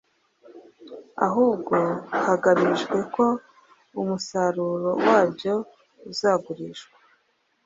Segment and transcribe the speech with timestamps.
[1.27, 1.75] ahubwo
[2.25, 3.25] hagamijwe ko
[4.01, 5.53] umusaruro wabyo
[6.11, 6.95] uzagurishwa,